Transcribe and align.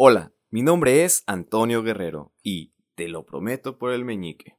Hola, 0.00 0.32
mi 0.52 0.62
nombre 0.62 1.02
es 1.02 1.24
Antonio 1.26 1.82
Guerrero 1.82 2.32
y 2.40 2.72
te 2.94 3.08
lo 3.08 3.26
prometo 3.26 3.78
por 3.78 3.90
el 3.90 4.04
meñique. 4.04 4.54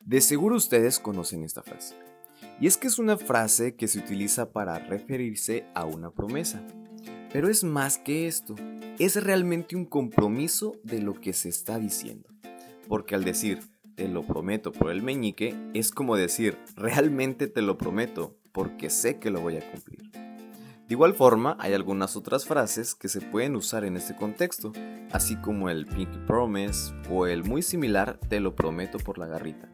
De 0.00 0.20
seguro 0.20 0.56
ustedes 0.56 0.98
conocen 0.98 1.42
esta 1.42 1.62
frase. 1.62 1.96
Y 2.60 2.66
es 2.66 2.76
que 2.76 2.86
es 2.86 2.98
una 2.98 3.16
frase 3.16 3.74
que 3.74 3.88
se 3.88 4.00
utiliza 4.00 4.52
para 4.52 4.78
referirse 4.78 5.64
a 5.74 5.86
una 5.86 6.10
promesa. 6.10 6.62
Pero 7.32 7.48
es 7.48 7.64
más 7.64 7.96
que 7.96 8.26
esto, 8.26 8.54
es 8.98 9.24
realmente 9.24 9.74
un 9.74 9.86
compromiso 9.86 10.74
de 10.82 11.00
lo 11.00 11.14
que 11.14 11.32
se 11.32 11.48
está 11.48 11.78
diciendo. 11.78 12.28
Porque 12.88 13.14
al 13.14 13.24
decir 13.24 13.60
te 13.94 14.06
lo 14.06 14.22
prometo 14.22 14.70
por 14.70 14.90
el 14.90 15.02
meñique 15.02 15.56
es 15.72 15.92
como 15.92 16.16
decir 16.16 16.58
realmente 16.76 17.46
te 17.46 17.62
lo 17.62 17.78
prometo 17.78 18.36
porque 18.52 18.90
sé 18.90 19.18
que 19.18 19.30
lo 19.30 19.40
voy 19.40 19.56
a 19.56 19.70
cumplir. 19.70 20.10
De 20.12 20.94
igual 20.94 21.14
forma, 21.14 21.56
hay 21.58 21.72
algunas 21.72 22.16
otras 22.16 22.44
frases 22.44 22.94
que 22.94 23.08
se 23.08 23.20
pueden 23.20 23.56
usar 23.56 23.84
en 23.84 23.96
este 23.96 24.14
contexto, 24.14 24.72
así 25.10 25.36
como 25.36 25.70
el 25.70 25.86
Pinky 25.86 26.18
Promise 26.26 26.92
o 27.10 27.26
el 27.26 27.44
muy 27.44 27.62
similar 27.62 28.18
Te 28.28 28.40
lo 28.40 28.54
prometo 28.54 28.98
por 28.98 29.16
la 29.16 29.26
garrita, 29.26 29.68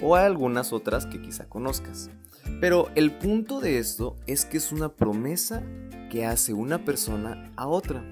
o 0.00 0.14
hay 0.14 0.26
algunas 0.26 0.72
otras 0.72 1.06
que 1.06 1.20
quizá 1.20 1.48
conozcas. 1.48 2.10
Pero 2.60 2.88
el 2.94 3.10
punto 3.12 3.60
de 3.60 3.78
esto 3.78 4.16
es 4.26 4.44
que 4.44 4.58
es 4.58 4.70
una 4.70 4.90
promesa 4.90 5.62
que 6.10 6.24
hace 6.24 6.52
una 6.52 6.84
persona 6.84 7.50
a 7.56 7.66
otra 7.66 8.04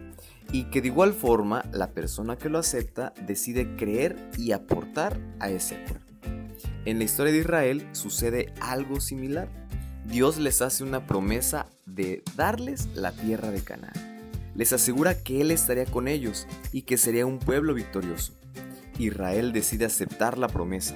y 0.51 0.65
que 0.65 0.81
de 0.81 0.89
igual 0.89 1.13
forma 1.13 1.65
la 1.73 1.93
persona 1.93 2.37
que 2.37 2.49
lo 2.49 2.59
acepta 2.59 3.15
decide 3.27 3.77
creer 3.77 4.17
y 4.37 4.53
aportar 4.53 5.21
a 5.39 5.49
ese 5.49 5.77
acuerdo. 5.77 6.07
En 6.85 6.99
la 6.99 7.05
historia 7.05 7.33
de 7.33 7.39
Israel 7.39 7.89
sucede 7.93 8.53
algo 8.61 9.01
similar. 9.01 9.49
Dios 10.13 10.37
les 10.37 10.61
hace 10.61 10.85
una 10.85 11.07
promesa 11.07 11.71
de 11.87 12.23
darles 12.37 12.87
la 12.95 13.13
tierra 13.13 13.51
de 13.51 13.63
Canaán. 13.63 13.95
Les 14.55 14.75
asegura 14.75 15.23
que 15.23 15.41
Él 15.41 15.51
estaría 15.51 15.87
con 15.87 16.07
ellos 16.07 16.47
y 16.71 16.83
que 16.83 16.99
sería 16.99 17.25
un 17.25 17.39
pueblo 17.39 17.73
victorioso. 17.73 18.35
Israel 18.99 19.55
decide 19.55 19.87
aceptar 19.87 20.37
la 20.37 20.49
promesa, 20.49 20.95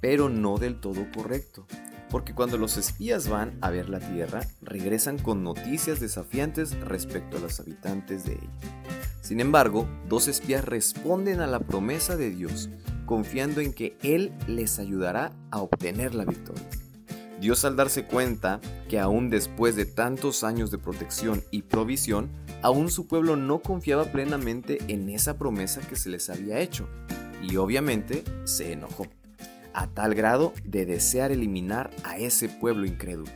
pero 0.00 0.28
no 0.28 0.58
del 0.58 0.80
todo 0.80 1.06
correcto, 1.14 1.64
porque 2.10 2.34
cuando 2.34 2.58
los 2.58 2.76
espías 2.76 3.28
van 3.28 3.56
a 3.60 3.70
ver 3.70 3.88
la 3.88 4.00
tierra, 4.00 4.40
regresan 4.62 5.18
con 5.18 5.44
noticias 5.44 6.00
desafiantes 6.00 6.72
respecto 6.80 7.36
a 7.36 7.40
los 7.40 7.60
habitantes 7.60 8.24
de 8.24 8.32
ella. 8.32 8.50
Sin 9.20 9.38
embargo, 9.38 9.88
dos 10.08 10.26
espías 10.26 10.64
responden 10.64 11.38
a 11.38 11.46
la 11.46 11.60
promesa 11.60 12.16
de 12.16 12.30
Dios, 12.30 12.68
confiando 13.04 13.60
en 13.60 13.72
que 13.72 13.96
Él 14.02 14.32
les 14.48 14.80
ayudará 14.80 15.30
a 15.52 15.60
obtener 15.60 16.16
la 16.16 16.24
victoria. 16.24 16.68
Dios 17.40 17.64
al 17.64 17.76
darse 17.76 18.04
cuenta 18.04 18.60
que 18.88 18.98
aún 18.98 19.28
después 19.28 19.76
de 19.76 19.84
tantos 19.84 20.42
años 20.42 20.70
de 20.70 20.78
protección 20.78 21.42
y 21.50 21.62
provisión, 21.62 22.30
aún 22.62 22.90
su 22.90 23.06
pueblo 23.06 23.36
no 23.36 23.60
confiaba 23.60 24.04
plenamente 24.04 24.78
en 24.88 25.10
esa 25.10 25.36
promesa 25.36 25.80
que 25.80 25.96
se 25.96 26.08
les 26.08 26.30
había 26.30 26.60
hecho, 26.60 26.88
y 27.42 27.56
obviamente 27.56 28.24
se 28.44 28.72
enojó, 28.72 29.06
a 29.74 29.86
tal 29.88 30.14
grado 30.14 30.54
de 30.64 30.86
desear 30.86 31.30
eliminar 31.30 31.90
a 32.04 32.16
ese 32.16 32.48
pueblo 32.48 32.86
incrédulo. 32.86 33.30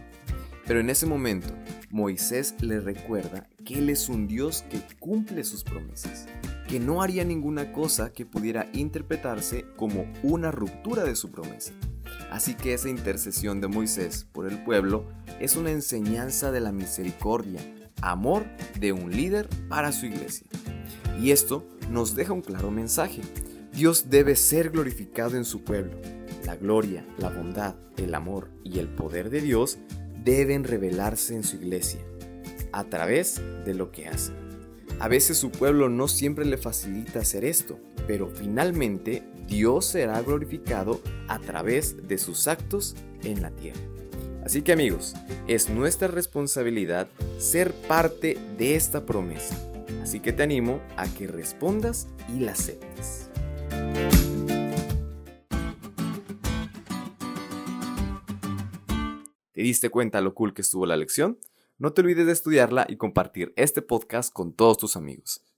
Pero 0.66 0.80
en 0.80 0.88
ese 0.88 1.04
momento, 1.04 1.48
Moisés 1.90 2.54
le 2.60 2.80
recuerda 2.80 3.48
que 3.64 3.78
Él 3.78 3.90
es 3.90 4.08
un 4.08 4.28
Dios 4.28 4.64
que 4.70 4.80
cumple 4.98 5.44
sus 5.44 5.64
promesas, 5.64 6.26
que 6.68 6.80
no 6.80 7.02
haría 7.02 7.24
ninguna 7.24 7.72
cosa 7.72 8.12
que 8.12 8.24
pudiera 8.24 8.68
interpretarse 8.72 9.66
como 9.76 10.06
una 10.22 10.50
ruptura 10.52 11.04
de 11.04 11.16
su 11.16 11.30
promesa. 11.30 11.72
Así 12.30 12.54
que 12.54 12.74
esa 12.74 12.88
intercesión 12.88 13.60
de 13.60 13.68
Moisés 13.68 14.26
por 14.32 14.46
el 14.46 14.62
pueblo 14.62 15.04
es 15.40 15.56
una 15.56 15.70
enseñanza 15.70 16.52
de 16.52 16.60
la 16.60 16.72
misericordia, 16.72 17.60
amor 18.02 18.44
de 18.78 18.92
un 18.92 19.10
líder 19.10 19.48
para 19.68 19.92
su 19.92 20.06
iglesia. 20.06 20.46
Y 21.20 21.32
esto 21.32 21.66
nos 21.90 22.14
deja 22.14 22.32
un 22.32 22.42
claro 22.42 22.70
mensaje. 22.70 23.22
Dios 23.72 24.10
debe 24.10 24.36
ser 24.36 24.70
glorificado 24.70 25.36
en 25.36 25.44
su 25.44 25.62
pueblo. 25.64 25.92
La 26.44 26.56
gloria, 26.56 27.04
la 27.18 27.30
bondad, 27.30 27.74
el 27.96 28.14
amor 28.14 28.50
y 28.64 28.78
el 28.78 28.88
poder 28.88 29.30
de 29.30 29.40
Dios 29.40 29.78
deben 30.24 30.64
revelarse 30.64 31.34
en 31.34 31.44
su 31.44 31.56
iglesia 31.56 32.00
a 32.72 32.84
través 32.84 33.40
de 33.64 33.74
lo 33.74 33.90
que 33.90 34.08
hacen. 34.08 34.34
A 34.98 35.08
veces 35.08 35.38
su 35.38 35.50
pueblo 35.50 35.88
no 35.88 36.08
siempre 36.08 36.44
le 36.44 36.58
facilita 36.58 37.20
hacer 37.20 37.44
esto, 37.44 37.78
pero 38.06 38.28
finalmente 38.28 39.22
Dios 39.50 39.84
será 39.84 40.22
glorificado 40.22 41.00
a 41.26 41.40
través 41.40 42.06
de 42.06 42.18
sus 42.18 42.46
actos 42.46 42.94
en 43.24 43.42
la 43.42 43.50
tierra. 43.50 43.80
Así 44.44 44.62
que 44.62 44.72
amigos, 44.72 45.16
es 45.48 45.68
nuestra 45.68 46.06
responsabilidad 46.06 47.08
ser 47.38 47.74
parte 47.74 48.38
de 48.56 48.76
esta 48.76 49.04
promesa. 49.04 49.58
Así 50.02 50.20
que 50.20 50.32
te 50.32 50.44
animo 50.44 50.80
a 50.96 51.08
que 51.08 51.26
respondas 51.26 52.06
y 52.28 52.40
la 52.40 52.52
aceptes. 52.52 53.28
¿Te 59.50 59.62
diste 59.62 59.90
cuenta 59.90 60.20
lo 60.20 60.32
cool 60.32 60.54
que 60.54 60.62
estuvo 60.62 60.86
la 60.86 60.96
lección? 60.96 61.40
No 61.76 61.92
te 61.92 62.02
olvides 62.02 62.26
de 62.26 62.32
estudiarla 62.32 62.86
y 62.88 62.96
compartir 62.96 63.52
este 63.56 63.82
podcast 63.82 64.32
con 64.32 64.52
todos 64.52 64.78
tus 64.78 64.96
amigos. 64.96 65.44